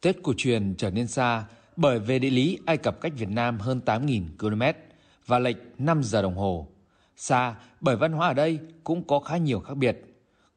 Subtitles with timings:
[0.00, 1.44] Tết cổ truyền trở nên xa
[1.76, 4.78] bởi về địa lý Ai Cập cách Việt Nam hơn 8.000 km
[5.26, 6.68] và lệch 5 giờ đồng hồ.
[7.16, 10.04] Xa bởi văn hóa ở đây cũng có khá nhiều khác biệt.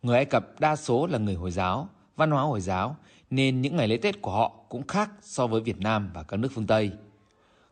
[0.02, 2.96] Người Ai Cập đa số là người Hồi giáo, văn hóa Hồi giáo
[3.30, 6.38] nên những ngày lễ Tết của họ cũng khác so với Việt Nam và các
[6.38, 6.92] nước phương Tây.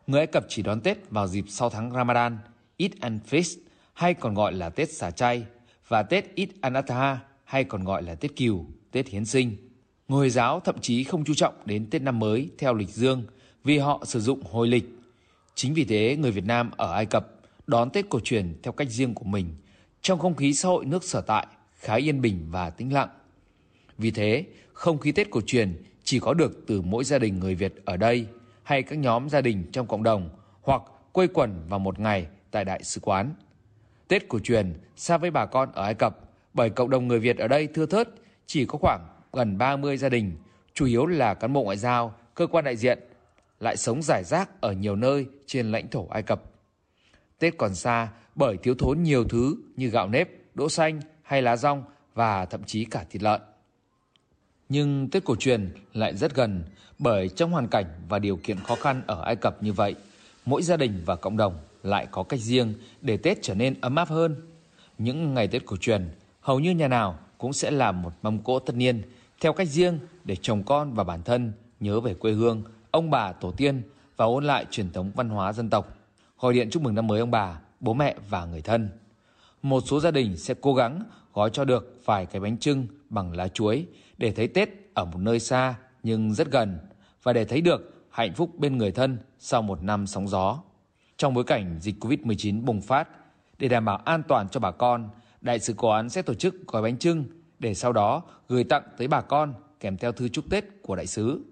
[0.06, 2.38] Người Ai Cập chỉ đón Tết vào dịp sau tháng Ramadan,
[2.76, 3.58] Eid al-Fitr
[3.92, 5.46] hay còn gọi là Tết xả chay
[5.88, 9.69] và Tết Eid al-Adha hay còn gọi là Tết kiều, Tết Hiến Sinh.
[10.10, 13.24] Người Hồi giáo thậm chí không chú trọng đến Tết năm mới theo lịch dương
[13.64, 14.84] vì họ sử dụng hồi lịch.
[15.54, 17.26] Chính vì thế, người Việt Nam ở Ai Cập
[17.66, 19.46] đón Tết cổ truyền theo cách riêng của mình,
[20.02, 23.08] trong không khí xã hội nước sở tại khá yên bình và tĩnh lặng.
[23.98, 27.54] Vì thế, không khí Tết cổ truyền chỉ có được từ mỗi gia đình người
[27.54, 28.26] Việt ở đây
[28.62, 30.28] hay các nhóm gia đình trong cộng đồng
[30.62, 33.34] hoặc quây quần vào một ngày tại đại sứ quán.
[34.08, 36.18] Tết cổ truyền xa với bà con ở Ai Cập
[36.54, 38.08] bởi cộng đồng người Việt ở đây thưa thớt
[38.46, 40.36] chỉ có khoảng gần 30 gia đình,
[40.74, 42.98] chủ yếu là cán bộ ngoại giao, cơ quan đại diện,
[43.60, 46.42] lại sống rải rác ở nhiều nơi trên lãnh thổ Ai Cập.
[47.38, 51.56] Tết còn xa bởi thiếu thốn nhiều thứ như gạo nếp, đỗ xanh hay lá
[51.56, 53.40] rong và thậm chí cả thịt lợn.
[54.68, 56.64] Nhưng Tết cổ truyền lại rất gần
[56.98, 59.94] bởi trong hoàn cảnh và điều kiện khó khăn ở Ai Cập như vậy,
[60.44, 63.96] mỗi gia đình và cộng đồng lại có cách riêng để Tết trở nên ấm
[63.96, 64.36] áp hơn.
[64.98, 66.08] Những ngày Tết cổ truyền,
[66.40, 69.02] hầu như nhà nào cũng sẽ làm một mâm cỗ tất niên
[69.40, 73.32] theo cách riêng để chồng con và bản thân nhớ về quê hương, ông bà,
[73.32, 73.82] tổ tiên
[74.16, 75.96] và ôn lại truyền thống văn hóa dân tộc.
[76.40, 78.88] Gọi điện chúc mừng năm mới ông bà, bố mẹ và người thân.
[79.62, 83.32] Một số gia đình sẽ cố gắng gói cho được vài cái bánh trưng bằng
[83.32, 83.86] lá chuối
[84.18, 86.78] để thấy Tết ở một nơi xa nhưng rất gần
[87.22, 90.62] và để thấy được hạnh phúc bên người thân sau một năm sóng gió.
[91.16, 93.08] Trong bối cảnh dịch Covid-19 bùng phát,
[93.58, 95.08] để đảm bảo an toàn cho bà con,
[95.40, 97.24] Đại sứ quán sẽ tổ chức gói bánh trưng
[97.60, 101.06] để sau đó gửi tặng tới bà con kèm theo thư chúc Tết của đại
[101.06, 101.44] sứ.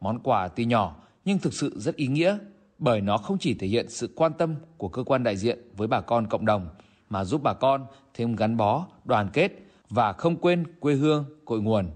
[0.00, 2.38] Món quà tuy nhỏ nhưng thực sự rất ý nghĩa
[2.78, 5.88] bởi nó không chỉ thể hiện sự quan tâm của cơ quan đại diện với
[5.88, 6.68] bà con cộng đồng
[7.10, 9.52] mà giúp bà con thêm gắn bó, đoàn kết
[9.88, 11.90] và không quên quê hương, cội nguồn.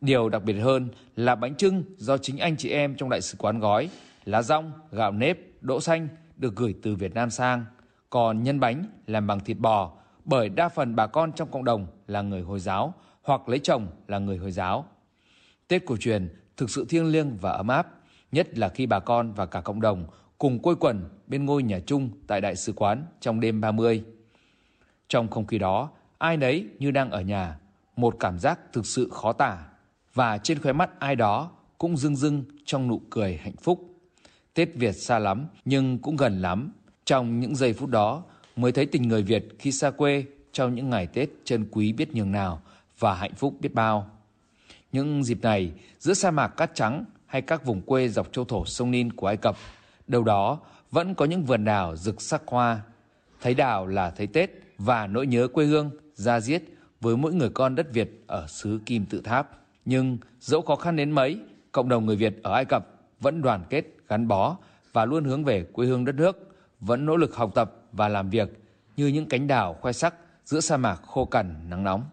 [0.00, 3.36] Điều đặc biệt hơn là bánh trưng do chính anh chị em trong đại sứ
[3.38, 3.88] quán gói,
[4.24, 7.64] lá rong, gạo nếp, đỗ xanh được gửi từ Việt Nam sang.
[8.10, 9.92] Còn nhân bánh làm bằng thịt bò
[10.24, 13.86] bởi đa phần bà con trong cộng đồng là người Hồi giáo hoặc lấy chồng
[14.08, 14.84] là người Hồi giáo.
[15.68, 17.86] Tết cổ truyền thực sự thiêng liêng và ấm áp,
[18.32, 20.06] nhất là khi bà con và cả cộng đồng
[20.38, 24.04] cùng quây quần bên ngôi nhà chung tại đại sứ quán trong đêm 30.
[25.08, 27.58] Trong không khí đó, ai nấy như đang ở nhà,
[27.96, 29.58] một cảm giác thực sự khó tả
[30.14, 33.90] và trên khóe mắt ai đó cũng rưng rưng trong nụ cười hạnh phúc.
[34.54, 36.72] Tết Việt xa lắm nhưng cũng gần lắm.
[37.04, 38.22] Trong những giây phút đó
[38.60, 42.14] mới thấy tình người Việt khi xa quê trong những ngày Tết chân quý biết
[42.14, 42.62] nhường nào
[42.98, 44.10] và hạnh phúc biết bao.
[44.92, 48.64] Những dịp này, giữa sa mạc cát trắng hay các vùng quê dọc châu thổ
[48.64, 49.56] sông Nin của Ai Cập,
[50.06, 50.58] đâu đó
[50.90, 52.80] vẫn có những vườn đào rực sắc hoa.
[53.40, 56.62] Thấy đào là thấy Tết và nỗi nhớ quê hương, ra diết
[57.00, 59.58] với mỗi người con đất Việt ở xứ Kim Tự Tháp.
[59.84, 61.38] Nhưng dẫu khó khăn đến mấy,
[61.72, 62.86] cộng đồng người Việt ở Ai Cập
[63.20, 64.56] vẫn đoàn kết, gắn bó
[64.92, 68.30] và luôn hướng về quê hương đất nước, vẫn nỗ lực học tập và làm
[68.30, 68.48] việc
[68.96, 70.14] như những cánh đào khoe sắc
[70.44, 72.04] giữa sa mạc khô cằn, nắng nóng.